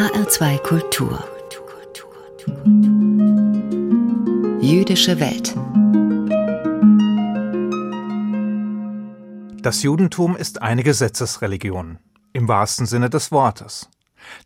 HR2 0.00 0.58
Kultur 0.62 1.22
Jüdische 4.62 5.20
Welt 5.20 5.54
Das 9.60 9.82
Judentum 9.82 10.36
ist 10.36 10.62
eine 10.62 10.84
Gesetzesreligion, 10.84 11.98
im 12.32 12.48
wahrsten 12.48 12.86
Sinne 12.86 13.10
des 13.10 13.30
Wortes. 13.30 13.90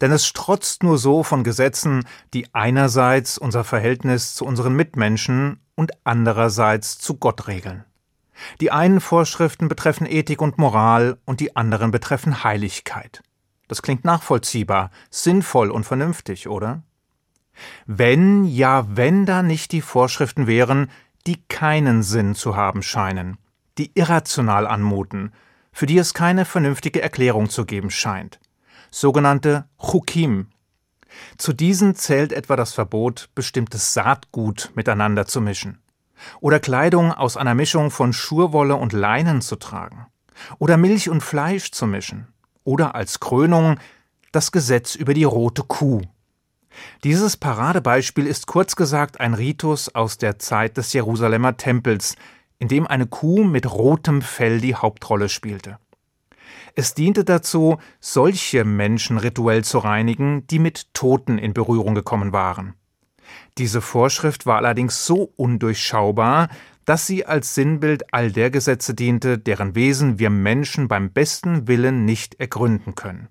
Denn 0.01 0.11
es 0.11 0.27
strotzt 0.27 0.83
nur 0.83 0.99
so 0.99 1.23
von 1.23 1.45
Gesetzen, 1.45 2.05
die 2.33 2.53
einerseits 2.53 3.39
unser 3.39 3.63
Verhältnis 3.63 4.35
zu 4.35 4.45
unseren 4.45 4.75
Mitmenschen 4.75 5.61
und 5.77 5.93
andererseits 6.03 6.99
zu 6.99 7.15
Gott 7.15 7.47
regeln. 7.47 7.85
Die 8.61 8.73
einen 8.73 9.01
Vorschriften 9.01 9.69
betreffen 9.69 10.09
Ethik 10.09 10.43
und 10.43 10.59
Moral 10.59 11.19
und 11.25 11.39
die 11.39 11.55
anderen 11.55 11.93
betreffen 11.93 12.43
Heiligkeit. 12.43 13.23
Das 13.75 13.83
klingt 13.83 14.05
nachvollziehbar, 14.05 14.93
sinnvoll 15.11 15.73
und 15.73 15.83
vernünftig, 15.83 16.47
oder? 16.47 16.85
Wenn, 17.87 18.45
ja, 18.45 18.87
wenn 18.89 19.27
da 19.27 19.43
nicht 19.43 19.73
die 19.73 19.81
Vorschriften 19.81 20.47
wären, 20.47 20.93
die 21.27 21.43
keinen 21.49 22.05
Sinn 22.05 22.37
zu 22.37 22.55
haben 22.55 22.85
scheinen, 22.85 23.37
die 23.77 23.91
irrational 23.95 24.69
anmuten, 24.69 25.33
für 25.73 25.87
die 25.87 25.99
es 25.99 26.15
keine 26.15 26.45
vernünftige 26.45 27.03
Erklärung 27.03 27.51
zu 27.51 27.65
geben 27.65 27.91
scheint. 27.91 28.39
Sogenannte 28.93 29.65
Chukim. 29.77 30.51
Zu 31.37 31.53
diesen 31.53 31.97
zählt 31.97 32.33
etwa 32.33 32.55
das 32.55 32.75
Verbot, 32.75 33.29
bestimmtes 33.35 33.93
Saatgut 33.93 34.71
miteinander 34.77 35.27
zu 35.27 35.41
mischen. 35.41 35.83
Oder 36.41 36.61
Kleidung 36.61 37.11
aus 37.11 37.37
einer 37.37 37.57
Mischung 37.57 37.91
von 37.91 38.13
Schurwolle 38.13 38.77
und 38.77 38.93
Leinen 38.93 39.41
zu 39.41 39.57
tragen. 39.57 40.07
Oder 40.61 40.77
Milch 40.77 41.09
und 41.11 41.25
Fleisch 41.25 41.73
zu 41.73 41.89
mischen. 41.89 42.29
Oder 42.65 42.95
als 42.95 43.21
Krönung 43.21 43.79
das 44.33 44.51
Gesetz 44.51 44.95
über 44.95 45.15
die 45.15 45.25
rote 45.25 45.63
Kuh. 45.63 46.03
Dieses 47.05 47.37
Paradebeispiel 47.37 48.27
ist 48.27 48.47
kurz 48.47 48.75
gesagt 48.75 49.21
ein 49.21 49.35
Ritus 49.35 49.95
aus 49.95 50.19
der 50.19 50.39
Zeit 50.39 50.77
des 50.77 50.93
Jerusalemer 50.93 51.57
Tempels, 51.57 52.17
in 52.59 52.69
dem 52.69 52.87
eine 52.87 53.07
Kuh 53.07 53.45
mit 53.45 53.71
rotem 53.71 54.23
Fell 54.23 54.61
die 54.61 54.75
Hauptrolle 54.75 55.29
spielte. 55.29 55.79
Es 56.75 56.95
diente 56.95 57.25
dazu, 57.25 57.79
solche 58.01 58.65
Menschen 58.65 59.19
rituell 59.19 59.63
zu 59.63 59.79
reinigen, 59.79 60.47
die 60.49 60.59
mit 60.59 60.93
Toten 60.95 61.39
in 61.39 61.55
Berührung 61.55 61.95
gekommen 61.95 62.33
waren. 62.33 62.75
Diese 63.59 63.81
Vorschrift 63.81 64.47
war 64.47 64.57
allerdings 64.57 65.07
so 65.07 65.33
undurchschaubar, 65.37 66.49
dass 66.85 67.07
sie 67.07 67.25
als 67.25 67.55
Sinnbild 67.55 68.13
all 68.13 68.31
der 68.31 68.51
Gesetze 68.51 68.95
diente, 68.95 69.39
deren 69.39 69.75
Wesen 69.75 70.19
wir 70.19 70.31
Menschen 70.31 70.89
beim 70.89 71.11
besten 71.11 71.67
Willen 71.67 72.05
nicht 72.05 72.41
ergründen 72.41 72.95
können. 72.95 73.29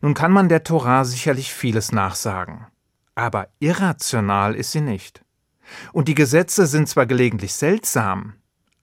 Nun 0.00 0.14
kann 0.14 0.32
man 0.32 0.48
der 0.48 0.64
Torah 0.64 1.04
sicherlich 1.04 1.52
vieles 1.52 1.92
nachsagen, 1.92 2.66
aber 3.14 3.48
irrational 3.60 4.54
ist 4.54 4.72
sie 4.72 4.82
nicht. 4.82 5.24
Und 5.92 6.08
die 6.08 6.14
Gesetze 6.14 6.66
sind 6.66 6.88
zwar 6.88 7.06
gelegentlich 7.06 7.54
seltsam, 7.54 8.34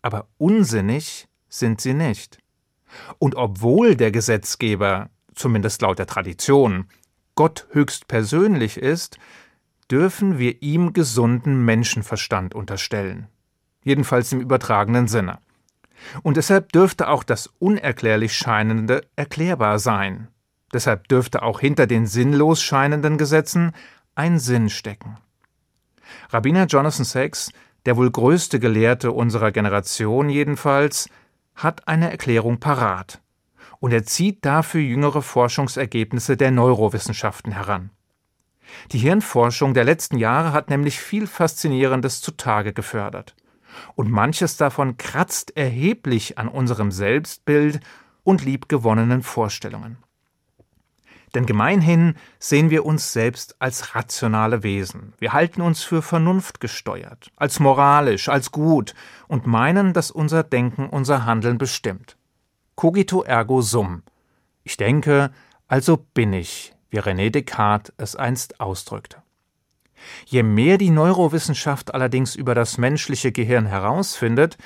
aber 0.02 0.28
unsinnig 0.38 1.28
sind 1.48 1.80
sie 1.80 1.94
nicht. 1.94 2.40
Und 3.20 3.36
obwohl 3.36 3.96
der 3.96 4.12
Gesetzgeber, 4.12 5.10
zumindest 5.36 5.82
laut 5.82 6.00
der 6.00 6.08
Tradition, 6.08 6.88
Gott 7.36 7.68
höchst 7.72 8.08
persönlich 8.08 8.78
ist, 8.78 9.18
dürfen 9.92 10.40
wir 10.40 10.62
ihm 10.62 10.94
gesunden 10.94 11.66
Menschenverstand 11.66 12.56
unterstellen. 12.56 13.28
Jedenfalls 13.84 14.32
im 14.32 14.40
übertragenen 14.40 15.08
Sinne. 15.08 15.40
Und 16.24 16.38
deshalb 16.38 16.72
dürfte 16.72 17.10
auch 17.10 17.24
das 17.24 17.48
unerklärlich 17.60 18.34
Scheinende 18.34 19.02
erklärbar 19.16 19.80
sein. 19.80 20.30
Deshalb 20.74 21.10
dürfte 21.10 21.44
auch 21.44 21.60
hinter 21.60 21.88
den 21.88 22.08
sinnlos 22.08 22.62
scheinenden 22.62 23.18
Gesetzen 23.18 23.74
ein 24.16 24.40
Sinn 24.40 24.70
stecken. 24.70 25.18
Rabbiner 26.30 26.66
Jonathan 26.66 27.06
Sachs, 27.06 27.52
der 27.86 27.98
wohl 27.98 28.10
größte 28.10 28.60
Gelehrte 28.60 29.12
unserer 29.12 29.52
Generation 29.52 30.30
jedenfalls, 30.30 31.10
hat 31.56 31.88
eine 31.88 32.10
Erklärung 32.10 32.60
parat. 32.60 33.22
Und 33.80 33.92
er 33.92 34.06
zieht 34.06 34.46
dafür 34.46 34.82
jüngere 34.82 35.22
Forschungsergebnisse 35.22 36.38
der 36.38 36.52
Neurowissenschaften 36.52 37.52
heran. 37.52 37.90
Die 38.92 39.00
Hirnforschung 39.00 39.74
der 39.74 39.84
letzten 39.84 40.18
Jahre 40.18 40.54
hat 40.54 40.70
nämlich 40.70 41.00
viel 41.00 41.28
Faszinierendes 41.28 42.22
zutage 42.22 42.74
gefördert. 42.74 43.36
Und 43.96 44.12
manches 44.12 44.58
davon 44.58 44.98
kratzt 44.98 45.56
erheblich 45.56 46.38
an 46.38 46.48
unserem 46.48 46.92
Selbstbild 46.92 47.80
und 48.24 48.44
liebgewonnenen 48.44 49.24
Vorstellungen. 49.24 49.98
Denn 51.34 51.46
gemeinhin 51.46 52.16
sehen 52.40 52.70
wir 52.70 52.86
uns 52.86 53.14
selbst 53.14 53.56
als 53.60 53.96
rationale 53.96 54.64
Wesen. 54.64 55.14
Wir 55.18 55.32
halten 55.32 55.62
uns 55.62 55.82
für 55.82 56.02
vernunftgesteuert, 56.02 57.32
als 57.38 57.60
moralisch, 57.62 58.28
als 58.28 58.52
gut 58.52 58.94
und 59.28 59.48
meinen, 59.48 59.94
dass 59.94 60.12
unser 60.12 60.44
Denken 60.44 60.90
unser 60.90 61.26
Handeln 61.26 61.58
bestimmt. 61.58 62.18
Cogito 62.76 63.24
ergo 63.24 63.62
sum. 63.62 64.04
Ich 64.64 64.76
denke, 64.76 65.32
also 65.68 65.98
bin 66.14 66.34
ich, 66.34 66.74
wie 66.92 67.00
René 67.00 67.32
Descartes 67.32 67.92
es 67.98 68.16
einst 68.16 68.60
ausdrückte. 68.60 69.24
Je 70.26 70.44
mehr 70.44 70.78
die 70.78 70.90
Neurowissenschaft 70.90 71.94
allerdings 71.94 72.36
über 72.36 72.54
das 72.54 72.78
menschliche 72.78 73.32
Gehirn 73.32 73.66
herausfindet, 73.66 74.58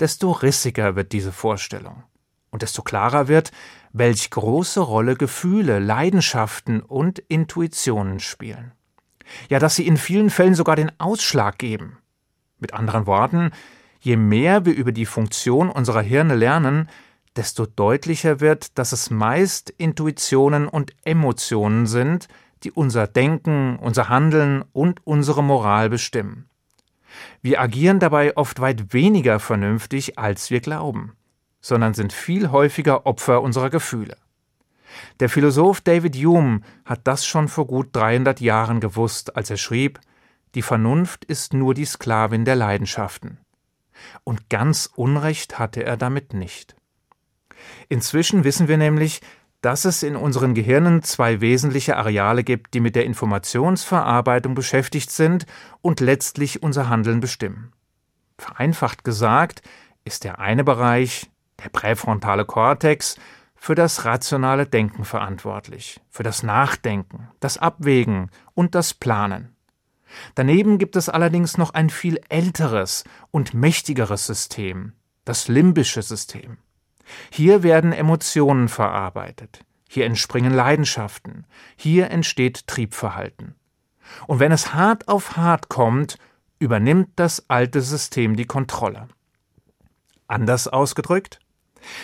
desto 0.00 0.32
rissiger 0.32 0.96
wird 0.96 1.12
diese 1.12 1.32
Vorstellung 1.32 2.02
und 2.50 2.62
desto 2.62 2.82
klarer 2.82 3.28
wird, 3.28 3.52
welch 3.92 4.30
große 4.30 4.80
Rolle 4.80 5.14
Gefühle, 5.14 5.78
Leidenschaften 5.78 6.80
und 6.80 7.18
Intuitionen 7.18 8.20
spielen. 8.20 8.72
Ja, 9.48 9.58
dass 9.58 9.74
sie 9.76 9.86
in 9.86 9.96
vielen 9.96 10.30
Fällen 10.30 10.54
sogar 10.54 10.76
den 10.76 10.92
Ausschlag 10.98 11.58
geben. 11.58 11.98
Mit 12.58 12.74
anderen 12.74 13.06
Worten, 13.06 13.50
je 14.00 14.16
mehr 14.16 14.64
wir 14.64 14.74
über 14.74 14.92
die 14.92 15.06
Funktion 15.06 15.68
unserer 15.68 16.02
Hirne 16.02 16.34
lernen, 16.34 16.88
desto 17.36 17.66
deutlicher 17.66 18.40
wird, 18.40 18.78
dass 18.78 18.92
es 18.92 19.10
meist 19.10 19.70
Intuitionen 19.70 20.68
und 20.68 20.92
Emotionen 21.04 21.86
sind, 21.86 22.28
die 22.62 22.72
unser 22.72 23.06
Denken, 23.06 23.76
unser 23.76 24.08
Handeln 24.08 24.64
und 24.72 25.06
unsere 25.06 25.44
Moral 25.44 25.90
bestimmen. 25.90 26.48
Wir 27.42 27.60
agieren 27.60 27.98
dabei 27.98 28.36
oft 28.36 28.60
weit 28.60 28.92
weniger 28.92 29.38
vernünftig, 29.40 30.18
als 30.18 30.50
wir 30.50 30.60
glauben 30.60 31.12
sondern 31.66 31.94
sind 31.94 32.12
viel 32.12 32.52
häufiger 32.52 33.06
Opfer 33.06 33.42
unserer 33.42 33.70
Gefühle. 33.70 34.16
Der 35.18 35.28
Philosoph 35.28 35.80
David 35.80 36.14
Hume 36.14 36.60
hat 36.84 37.00
das 37.08 37.26
schon 37.26 37.48
vor 37.48 37.66
gut 37.66 37.88
300 37.92 38.40
Jahren 38.40 38.78
gewusst, 38.78 39.34
als 39.34 39.50
er 39.50 39.56
schrieb, 39.56 40.00
die 40.54 40.62
Vernunft 40.62 41.24
ist 41.24 41.54
nur 41.54 41.74
die 41.74 41.84
Sklavin 41.84 42.44
der 42.44 42.54
Leidenschaften. 42.54 43.38
Und 44.22 44.48
ganz 44.48 44.88
Unrecht 44.94 45.58
hatte 45.58 45.84
er 45.84 45.96
damit 45.96 46.34
nicht. 46.34 46.76
Inzwischen 47.88 48.44
wissen 48.44 48.68
wir 48.68 48.76
nämlich, 48.76 49.20
dass 49.62 49.84
es 49.84 50.02
in 50.02 50.16
unseren 50.16 50.54
Gehirnen 50.54 51.02
zwei 51.02 51.40
wesentliche 51.40 51.96
Areale 51.96 52.44
gibt, 52.44 52.74
die 52.74 52.80
mit 52.80 52.94
der 52.94 53.04
Informationsverarbeitung 53.04 54.54
beschäftigt 54.54 55.10
sind 55.10 55.46
und 55.82 56.00
letztlich 56.00 56.62
unser 56.62 56.88
Handeln 56.88 57.20
bestimmen. 57.20 57.72
Vereinfacht 58.38 59.02
gesagt 59.02 59.62
ist 60.04 60.24
der 60.24 60.38
eine 60.38 60.62
Bereich 60.62 61.30
der 61.62 61.70
präfrontale 61.70 62.44
Kortex, 62.44 63.16
für 63.56 63.74
das 63.74 64.04
rationale 64.04 64.66
Denken 64.66 65.04
verantwortlich, 65.04 66.00
für 66.10 66.22
das 66.22 66.42
Nachdenken, 66.42 67.28
das 67.40 67.58
Abwägen 67.58 68.30
und 68.54 68.74
das 68.74 68.94
Planen. 68.94 69.56
Daneben 70.34 70.78
gibt 70.78 70.94
es 70.94 71.08
allerdings 71.08 71.58
noch 71.58 71.74
ein 71.74 71.90
viel 71.90 72.20
älteres 72.28 73.04
und 73.30 73.54
mächtigeres 73.54 74.26
System, 74.26 74.92
das 75.24 75.48
limbische 75.48 76.02
System. 76.02 76.58
Hier 77.30 77.62
werden 77.62 77.92
Emotionen 77.92 78.68
verarbeitet, 78.68 79.64
hier 79.88 80.06
entspringen 80.06 80.52
Leidenschaften, 80.52 81.46
hier 81.76 82.10
entsteht 82.10 82.66
Triebverhalten. 82.66 83.54
Und 84.26 84.40
wenn 84.40 84.52
es 84.52 84.74
hart 84.74 85.08
auf 85.08 85.36
hart 85.36 85.68
kommt, 85.68 86.18
übernimmt 86.58 87.10
das 87.16 87.48
alte 87.48 87.82
System 87.82 88.36
die 88.36 88.46
Kontrolle. 88.46 89.08
Anders 90.26 90.68
ausgedrückt, 90.68 91.38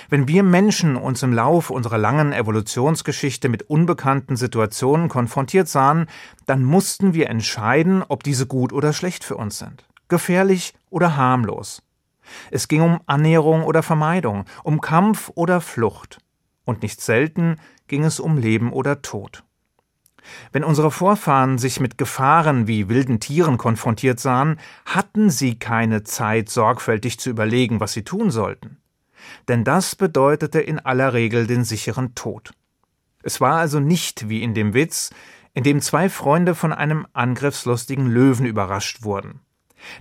wenn 0.09 0.29
wir 0.29 0.43
Menschen 0.43 0.97
uns 0.97 1.23
im 1.23 1.33
Lauf 1.33 1.71
unserer 1.71 1.99
langen 1.99 2.33
Evolutionsgeschichte 2.33 3.49
mit 3.49 3.69
unbekannten 3.69 4.37
Situationen 4.37 5.09
konfrontiert 5.09 5.69
sahen, 5.69 6.07
dann 6.47 6.63
mussten 6.63 7.15
wir 7.15 7.29
entscheiden, 7.29 8.05
ob 8.07 8.23
diese 8.23 8.47
gut 8.47 8.73
oder 8.73 8.93
schlecht 8.93 9.25
für 9.25 9.37
uns 9.37 9.59
sind, 9.59 9.85
gefährlich 10.09 10.75
oder 10.91 11.17
harmlos. 11.17 11.83
Es 12.51 12.69
ging 12.69 12.83
um 12.83 13.01
Annäherung 13.07 13.65
oder 13.65 13.83
Vermeidung, 13.83 14.45
um 14.65 14.81
Kampf 14.81 15.31
oder 15.35 15.61
Flucht. 15.61 16.19
Und 16.65 16.83
nicht 16.83 17.01
selten 17.01 17.57
ging 17.89 18.05
es 18.05 18.21
um 18.21 18.39
Leben 18.39 18.73
oder 18.73 19.03
Tod. 19.03 19.45
Wenn 20.53 20.63
unsere 20.63 20.93
Vorfahren 20.93 21.59
sich 21.59 21.81
mit 21.81 21.99
Gefahren 21.99 22.69
wie 22.69 22.89
wilden 22.89 23.19
Tieren 23.19 23.59
konfrontiert 23.59 24.21
sahen, 24.21 24.61
hatten 24.87 25.31
sie 25.31 25.59
keine 25.59 26.05
Zeit, 26.05 26.49
sorgfältig 26.49 27.19
zu 27.19 27.31
überlegen, 27.31 27.81
was 27.81 27.93
sie 27.93 28.05
tun 28.05 28.31
sollten 28.31 28.79
denn 29.49 29.65
das 29.65 29.97
bedeutete 29.97 30.61
in 30.61 30.79
aller 30.79 31.13
Regel 31.13 31.47
den 31.47 31.65
sicheren 31.65 32.15
Tod. 32.15 32.53
Es 33.23 33.41
war 33.41 33.57
also 33.57 33.81
nicht 33.81 34.29
wie 34.29 34.43
in 34.43 34.55
dem 34.55 34.75
Witz, 34.75 35.11
in 35.55 35.65
dem 35.65 35.81
zwei 35.81 36.09
Freunde 36.09 36.55
von 36.55 36.73
einem 36.73 37.07
angriffslustigen 37.13 38.07
Löwen 38.07 38.47
überrascht 38.47 39.03
wurden. 39.03 39.41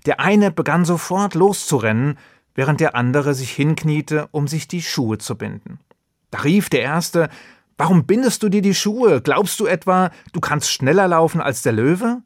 Der 0.05 0.19
eine 0.19 0.51
begann 0.51 0.85
sofort 0.85 1.35
loszurennen, 1.35 2.17
während 2.55 2.79
der 2.79 2.95
andere 2.95 3.33
sich 3.33 3.51
hinkniete, 3.51 4.27
um 4.31 4.47
sich 4.47 4.67
die 4.67 4.81
Schuhe 4.81 5.17
zu 5.17 5.35
binden. 5.35 5.79
Da 6.31 6.39
rief 6.39 6.69
der 6.69 6.81
erste 6.81 7.29
Warum 7.77 8.05
bindest 8.05 8.43
du 8.43 8.49
dir 8.49 8.61
die 8.61 8.75
Schuhe? 8.75 9.21
Glaubst 9.21 9.59
du 9.59 9.65
etwa, 9.65 10.11
du 10.33 10.39
kannst 10.39 10.71
schneller 10.71 11.07
laufen 11.07 11.41
als 11.41 11.63
der 11.63 11.73
Löwe? 11.73 12.21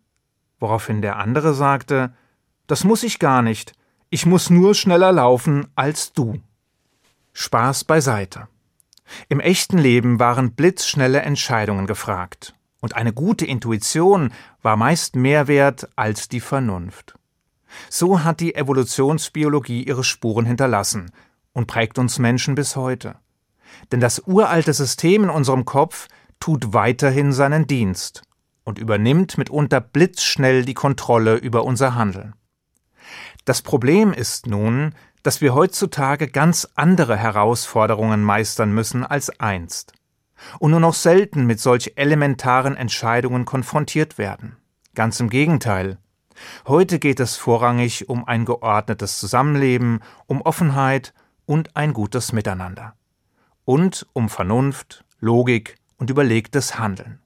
Woraufhin 0.60 1.02
der 1.02 1.16
andere 1.16 1.54
sagte 1.54 2.13
Das 2.68 2.84
muss 2.84 3.04
ich 3.04 3.19
gar 3.19 3.42
nicht. 3.42 3.74
Ich 4.10 4.25
muss 4.25 4.50
nur 4.50 4.75
schneller 4.75 5.12
laufen 5.12 5.68
als 5.75 6.12
du. 6.13 6.42
Spaß 7.34 7.86
beiseite. 7.86 8.48
Im 9.30 9.40
echten 9.40 9.78
Leben 9.78 10.19
waren 10.19 10.54
blitzschnelle 10.54 11.22
Entscheidungen 11.22 11.88
gefragt, 11.88 12.56
und 12.81 12.96
eine 12.96 13.13
gute 13.13 13.46
Intuition 13.46 14.31
war 14.62 14.78
meist 14.78 15.16
mehr 15.16 15.48
wert 15.48 15.88
als 15.96 16.28
die 16.28 16.40
Vernunft. 16.40 17.16
So 17.89 18.24
hat 18.24 18.39
die 18.39 18.56
Evolutionsbiologie 18.56 19.83
ihre 19.83 20.04
Spuren 20.04 20.45
hinterlassen 20.45 21.12
und 21.54 21.68
prägt 21.68 21.98
uns 21.98 22.19
Menschen 22.19 22.56
bis 22.56 22.75
heute. 22.75 23.16
Denn 23.92 24.00
das 24.00 24.19
uralte 24.25 24.74
System 24.74 25.25
in 25.25 25.30
unserem 25.30 25.66
Kopf 25.66 26.07
tut 26.39 26.74
weiterhin 26.74 27.33
seinen 27.33 27.68
Dienst 27.68 28.24
und 28.63 28.80
übernimmt 28.80 29.38
mitunter 29.38 29.81
blitzschnell 29.81 30.66
die 30.66 30.74
Kontrolle 30.74 31.36
über 31.36 31.63
unser 31.63 31.95
Handeln. 31.95 32.33
Das 33.45 33.62
Problem 33.62 34.12
ist 34.12 34.48
nun, 34.48 34.94
dass 35.24 35.42
wir 35.42 35.54
heutzutage 35.54 36.27
ganz 36.27 36.68
andere 36.75 37.18
Herausforderungen 37.18 38.24
meistern 38.24 38.72
müssen 38.72 39.04
als 39.04 39.39
einst 39.39 39.94
und 40.60 40.72
nur 40.72 40.80
noch 40.80 40.94
selten 40.94 41.45
mit 41.45 41.60
solch 41.60 41.94
elementaren 41.95 42.75
Entscheidungen 42.75 43.45
konfrontiert 43.45 44.18
werden. 44.18 44.57
Ganz 44.94 45.19
im 45.19 45.30
Gegenteil. 45.30 45.98
Heute 46.68 47.00
geht 47.00 47.20
es 47.20 47.36
vorrangig 47.36 48.10
um 48.10 48.26
ein 48.28 48.46
geordnetes 48.46 49.20
Zusammenleben, 49.20 50.02
um 50.28 50.42
Offenheit 50.42 51.14
und 51.46 51.76
ein 51.76 51.94
gutes 51.94 52.34
Miteinander. 52.34 52.94
Und 53.64 54.06
um 54.14 54.30
Vernunft, 54.30 55.04
Logik 55.20 55.78
und 55.98 56.10
überlegtes 56.10 56.78
Handeln. 56.78 57.20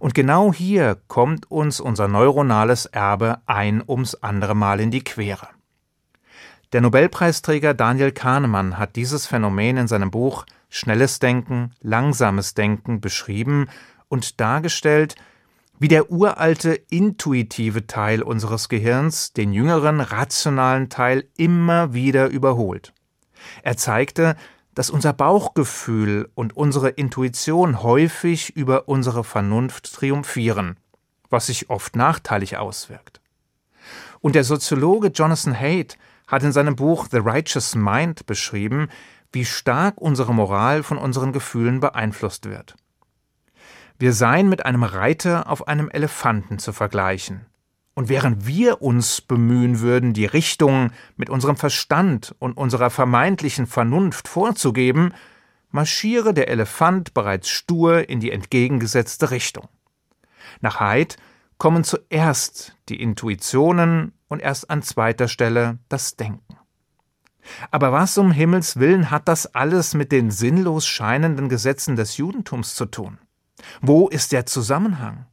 Und 0.00 0.14
genau 0.14 0.52
hier 0.52 0.98
kommt 1.08 1.50
uns 1.50 1.80
unser 1.80 2.08
neuronales 2.08 2.86
Erbe 2.86 3.40
ein 3.46 3.82
ums 3.86 4.14
andere 4.16 4.54
Mal 4.54 4.80
in 4.80 4.90
die 4.90 5.04
Quere. 5.04 5.48
Der 6.72 6.80
Nobelpreisträger 6.80 7.74
Daniel 7.74 8.12
Kahnemann 8.12 8.78
hat 8.78 8.96
dieses 8.96 9.26
Phänomen 9.26 9.76
in 9.76 9.88
seinem 9.88 10.10
Buch 10.10 10.46
Schnelles 10.70 11.18
Denken, 11.18 11.74
langsames 11.82 12.54
Denken 12.54 13.02
beschrieben 13.02 13.68
und 14.08 14.40
dargestellt, 14.40 15.16
wie 15.82 15.88
der 15.88 16.12
uralte 16.12 16.74
intuitive 16.90 17.88
Teil 17.88 18.22
unseres 18.22 18.68
Gehirns 18.68 19.32
den 19.32 19.52
jüngeren 19.52 20.00
rationalen 20.00 20.90
Teil 20.90 21.24
immer 21.36 21.92
wieder 21.92 22.28
überholt. 22.28 22.92
Er 23.64 23.76
zeigte, 23.76 24.36
dass 24.76 24.90
unser 24.90 25.12
Bauchgefühl 25.12 26.30
und 26.36 26.56
unsere 26.56 26.90
Intuition 26.90 27.82
häufig 27.82 28.54
über 28.54 28.88
unsere 28.88 29.24
Vernunft 29.24 29.92
triumphieren, 29.92 30.76
was 31.30 31.46
sich 31.46 31.68
oft 31.68 31.96
nachteilig 31.96 32.58
auswirkt. 32.58 33.20
Und 34.20 34.36
der 34.36 34.44
Soziologe 34.44 35.08
Jonathan 35.08 35.58
Haidt 35.58 35.98
hat 36.28 36.44
in 36.44 36.52
seinem 36.52 36.76
Buch 36.76 37.08
The 37.10 37.18
Righteous 37.18 37.74
Mind 37.74 38.24
beschrieben, 38.26 38.86
wie 39.32 39.44
stark 39.44 40.00
unsere 40.00 40.32
Moral 40.32 40.84
von 40.84 40.96
unseren 40.96 41.32
Gefühlen 41.32 41.80
beeinflusst 41.80 42.48
wird. 42.48 42.76
Wir 44.02 44.12
seien 44.12 44.48
mit 44.48 44.66
einem 44.66 44.82
Reiter 44.82 45.48
auf 45.48 45.68
einem 45.68 45.88
Elefanten 45.88 46.58
zu 46.58 46.72
vergleichen. 46.72 47.46
Und 47.94 48.08
während 48.08 48.48
wir 48.48 48.82
uns 48.82 49.20
bemühen 49.20 49.78
würden, 49.78 50.12
die 50.12 50.26
Richtung 50.26 50.90
mit 51.16 51.30
unserem 51.30 51.54
Verstand 51.54 52.34
und 52.40 52.56
unserer 52.56 52.90
vermeintlichen 52.90 53.68
Vernunft 53.68 54.26
vorzugeben, 54.26 55.14
marschiere 55.70 56.34
der 56.34 56.48
Elefant 56.48 57.14
bereits 57.14 57.48
stur 57.48 58.08
in 58.08 58.18
die 58.18 58.32
entgegengesetzte 58.32 59.30
Richtung. 59.30 59.68
Nach 60.60 60.80
Haidt 60.80 61.16
kommen 61.56 61.84
zuerst 61.84 62.76
die 62.88 63.00
Intuitionen 63.00 64.14
und 64.26 64.42
erst 64.42 64.68
an 64.68 64.82
zweiter 64.82 65.28
Stelle 65.28 65.78
das 65.88 66.16
Denken. 66.16 66.56
Aber 67.70 67.92
was 67.92 68.18
um 68.18 68.32
Himmels 68.32 68.80
willen 68.80 69.12
hat 69.12 69.28
das 69.28 69.54
alles 69.54 69.94
mit 69.94 70.10
den 70.10 70.32
sinnlos 70.32 70.88
scheinenden 70.88 71.48
Gesetzen 71.48 71.94
des 71.94 72.16
Judentums 72.16 72.74
zu 72.74 72.86
tun? 72.86 73.18
Wo 73.80 74.08
ist 74.08 74.32
der 74.32 74.46
Zusammenhang? 74.46 75.26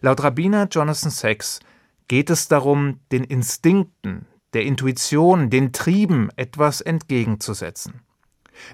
Laut 0.00 0.22
Rabbiner 0.22 0.68
Jonathan 0.70 1.10
Sachs 1.10 1.60
geht 2.08 2.30
es 2.30 2.48
darum, 2.48 3.00
den 3.12 3.24
Instinkten, 3.24 4.26
der 4.52 4.62
Intuition, 4.62 5.50
den 5.50 5.72
Trieben 5.72 6.30
etwas 6.36 6.80
entgegenzusetzen. 6.80 8.00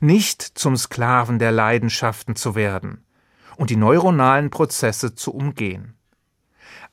Nicht 0.01 0.43
zum 0.43 0.77
Sklaven 0.77 1.39
der 1.39 1.51
Leidenschaften 1.51 2.37
zu 2.37 2.55
werden 2.55 3.05
und 3.57 3.71
die 3.71 3.77
neuronalen 3.77 4.51
Prozesse 4.51 5.15
zu 5.15 5.35
umgehen. 5.35 5.95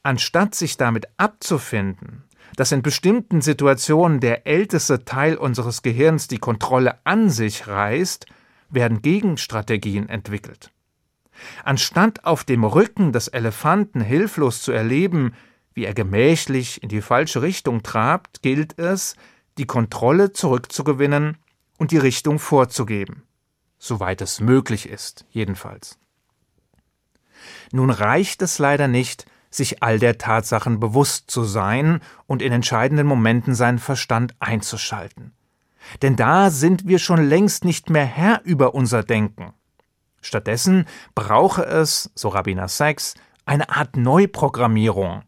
Anstatt 0.02 0.56
sich 0.56 0.78
damit 0.78 1.08
abzufinden, 1.18 2.24
dass 2.56 2.72
in 2.72 2.82
bestimmten 2.82 3.42
Situationen 3.42 4.20
der 4.20 4.48
älteste 4.48 5.06
Teil 5.06 5.36
unseres 5.36 5.82
Gehirns 5.82 6.28
die 6.28 6.40
Kontrolle 6.40 7.06
an 7.06 7.30
sich 7.30 7.68
reißt, 7.68 8.26
werden 8.70 9.02
Gegenstrategien 9.02 10.10
entwickelt. 10.10 10.72
Anstatt 11.64 12.26
auf 12.26 12.44
dem 12.44 12.64
Rücken 12.64 13.12
des 13.12 13.28
Elefanten 13.28 14.02
hilflos 14.02 14.62
zu 14.62 14.72
erleben, 14.72 15.34
wie 15.74 15.86
er 15.86 15.94
gemächlich 15.94 16.84
in 16.84 16.90
die 16.90 17.02
falsche 17.02 17.42
Richtung 17.42 17.84
trabt, 17.84 18.42
gilt 18.42 18.78
es, 18.80 19.16
die 19.58 19.66
Kontrolle 19.66 20.34
zurückzugewinnen 20.34 21.38
und 21.78 21.92
die 21.92 21.98
Richtung 21.98 22.40
vorzugeben. 22.40 23.24
Soweit 23.78 24.22
es 24.22 24.42
möglich 24.42 24.90
ist, 24.90 25.26
jedenfalls. 25.30 25.98
Nun 27.72 27.90
reicht 27.90 28.42
es 28.42 28.60
leider 28.60 28.88
nicht, 28.88 29.26
sich 29.50 29.82
all 29.82 30.00
der 30.00 30.18
Tatsachen 30.18 30.80
bewusst 30.80 31.32
zu 31.32 31.44
sein 31.44 32.02
und 32.28 32.42
in 32.42 32.52
entscheidenden 32.52 33.08
Momenten 33.08 33.56
seinen 33.56 33.80
Verstand 33.80 34.36
einzuschalten. 34.40 35.34
Denn 36.02 36.16
da 36.16 36.52
sind 36.52 36.88
wir 36.88 37.00
schon 37.00 37.24
längst 37.24 37.66
nicht 37.66 37.90
mehr 37.90 38.06
Herr 38.06 38.42
über 38.44 38.76
unser 38.76 39.04
Denken. 39.04 39.54
Stattdessen 40.21 40.86
brauche 41.16 41.63
es, 41.63 42.12
so 42.16 42.30
Rabbiner 42.30 42.68
Sachs, 42.68 43.16
eine 43.45 43.69
Art 43.69 43.97
Neuprogrammierung. 43.97 45.23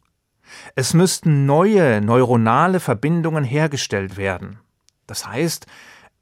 Es 0.76 0.94
müssten 0.94 1.46
neue 1.46 2.02
neuronale 2.02 2.80
Verbindungen 2.80 3.44
hergestellt 3.44 4.18
werden. 4.18 4.60
Das 5.08 5.28
heißt, 5.28 5.66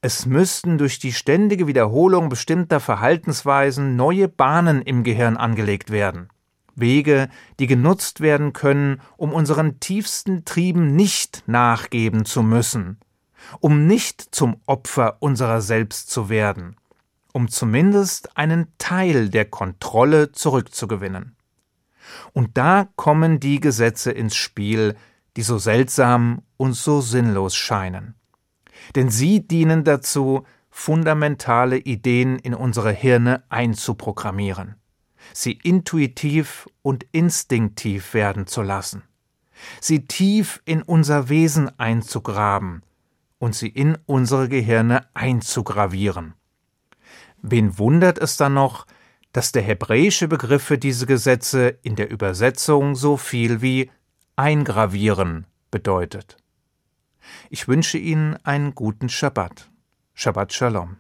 es 0.01 0.25
müssten 0.25 0.77
durch 0.77 0.99
die 0.99 1.11
ständige 1.11 1.67
Wiederholung 1.67 2.29
bestimmter 2.29 2.79
Verhaltensweisen 2.79 3.95
neue 3.97 4.29
Bahnen 4.29 4.81
im 4.81 5.03
Gehirn 5.03 5.35
angelegt 5.35 5.91
werden. 5.91 6.29
Wege, 6.75 7.27
die 7.59 7.67
genutzt 7.67 8.21
werden 8.21 8.53
können, 8.53 9.01
um 9.17 9.33
unseren 9.33 9.81
tiefsten 9.81 10.45
Trieben 10.45 10.95
nicht 10.95 11.43
nachgeben 11.47 12.23
zu 12.23 12.43
müssen, 12.43 12.99
um 13.59 13.88
nicht 13.88 14.33
zum 14.33 14.61
Opfer 14.65 15.17
unserer 15.19 15.59
selbst 15.59 16.09
zu 16.09 16.29
werden, 16.29 16.77
um 17.33 17.48
zumindest 17.48 18.38
einen 18.38 18.67
Teil 18.77 19.29
der 19.29 19.45
Kontrolle 19.45 20.31
zurückzugewinnen. 20.31 21.36
Und 22.33 22.57
da 22.57 22.89
kommen 22.95 23.39
die 23.39 23.59
Gesetze 23.59 24.12
ins 24.12 24.36
Spiel, 24.36 24.95
die 25.38 25.43
so 25.43 25.57
seltsam 25.57 26.41
und 26.57 26.74
so 26.74 27.01
sinnlos 27.01 27.55
scheinen. 27.55 28.15
Denn 28.95 29.09
sie 29.09 29.48
dienen 29.48 29.83
dazu, 29.83 30.45
fundamentale 30.71 31.77
Ideen 31.77 32.39
in 32.39 32.53
unsere 32.53 32.91
Hirne 32.91 33.43
einzuprogrammieren 33.50 34.79
sie 35.33 35.53
intuitiv 35.53 36.67
und 36.81 37.05
instinktiv 37.12 38.13
werden 38.13 38.48
zu 38.48 38.62
lassen, 38.62 39.03
sie 39.81 40.05
tief 40.05 40.62
in 40.65 40.81
unser 40.81 41.29
Wesen 41.29 41.77
einzugraben 41.79 42.83
und 43.38 43.55
sie 43.55 43.69
in 43.69 43.98
unsere 44.05 44.50
Gehirne 44.50 45.07
einzugravieren. 45.13 46.33
Wen 47.41 47.77
wundert 47.77 48.17
es 48.17 48.38
dann 48.38 48.53
noch, 48.53 48.86
dass 49.31 49.51
der 49.51 49.62
hebräische 49.62 50.27
Begriff 50.27 50.63
für 50.63 50.77
diese 50.77 51.05
Gesetze 51.05 51.77
in 51.81 51.96
der 51.96 52.10
Übersetzung 52.10 52.96
so 52.96 53.17
viel 53.17 53.62
wie 53.62 53.91
eingravieren 54.36 55.46
bedeutet. 55.72 56.38
Ich 57.50 57.67
wünsche 57.67 57.98
Ihnen 57.98 58.38
einen 58.43 58.74
guten 58.74 59.10
Schabbat. 59.10 59.69
Shabbat 60.13 60.53
Shalom. 60.53 60.98